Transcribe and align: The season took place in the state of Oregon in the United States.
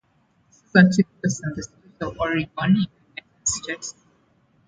The 0.49 0.51
season 0.51 0.91
took 0.97 1.21
place 1.21 1.41
in 1.43 1.53
the 1.55 1.61
state 1.61 2.01
of 2.01 2.17
Oregon 2.19 2.47
in 2.59 2.73
the 2.73 2.89
United 3.21 3.47
States. 3.47 3.93